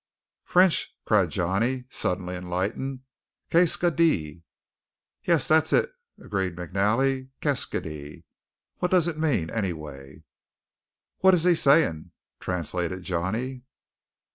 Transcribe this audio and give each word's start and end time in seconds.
"French!" 0.45 0.95
cried 1.05 1.29
Johnny, 1.29 1.85
suddenly 1.91 2.35
enlightened. 2.35 3.01
"Q'estce 3.51 3.79
qu'il 3.79 3.91
dit." 3.91 4.41
"Yes, 5.25 5.47
that's 5.47 5.71
it," 5.71 5.91
agreed 6.19 6.55
McNally; 6.55 7.29
"keskydee. 7.39 8.23
What 8.79 8.89
does 8.89 9.07
it 9.07 9.19
mean, 9.19 9.51
anyway?" 9.51 10.23
"What 11.19 11.35
is 11.35 11.43
he 11.43 11.53
saying," 11.53 12.13
translated 12.39 13.03
Johnny. 13.03 13.61